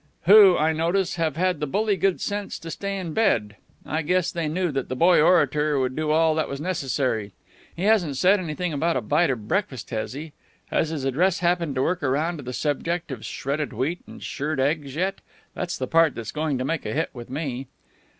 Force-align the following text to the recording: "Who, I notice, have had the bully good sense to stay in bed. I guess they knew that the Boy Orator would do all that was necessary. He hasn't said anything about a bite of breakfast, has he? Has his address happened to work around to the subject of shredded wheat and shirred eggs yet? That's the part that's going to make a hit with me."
"Who, 0.23 0.57
I 0.57 0.73
notice, 0.73 1.17
have 1.17 1.37
had 1.37 1.59
the 1.59 1.67
bully 1.67 1.95
good 1.95 2.19
sense 2.21 2.57
to 2.57 2.71
stay 2.71 2.97
in 2.97 3.13
bed. 3.13 3.55
I 3.85 4.01
guess 4.01 4.31
they 4.31 4.47
knew 4.47 4.71
that 4.71 4.89
the 4.89 4.95
Boy 4.95 5.21
Orator 5.21 5.77
would 5.77 5.95
do 5.95 6.09
all 6.09 6.33
that 6.33 6.49
was 6.49 6.59
necessary. 6.59 7.33
He 7.75 7.83
hasn't 7.83 8.17
said 8.17 8.39
anything 8.39 8.73
about 8.73 8.97
a 8.97 9.01
bite 9.01 9.29
of 9.29 9.47
breakfast, 9.47 9.91
has 9.91 10.13
he? 10.13 10.31
Has 10.71 10.89
his 10.89 11.05
address 11.05 11.37
happened 11.41 11.75
to 11.75 11.83
work 11.83 12.01
around 12.01 12.37
to 12.37 12.43
the 12.43 12.51
subject 12.51 13.11
of 13.11 13.23
shredded 13.23 13.73
wheat 13.73 13.99
and 14.07 14.23
shirred 14.23 14.59
eggs 14.59 14.95
yet? 14.95 15.21
That's 15.53 15.77
the 15.77 15.85
part 15.85 16.15
that's 16.15 16.31
going 16.31 16.57
to 16.57 16.65
make 16.65 16.83
a 16.87 16.93
hit 16.93 17.11
with 17.13 17.29
me." 17.29 17.67